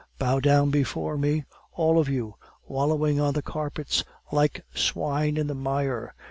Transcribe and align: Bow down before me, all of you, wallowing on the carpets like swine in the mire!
Bow 0.17 0.39
down 0.39 0.71
before 0.71 1.15
me, 1.15 1.45
all 1.73 1.99
of 1.99 2.09
you, 2.09 2.33
wallowing 2.67 3.19
on 3.19 3.35
the 3.35 3.43
carpets 3.43 4.03
like 4.31 4.65
swine 4.73 5.37
in 5.37 5.45
the 5.45 5.53
mire! 5.53 6.15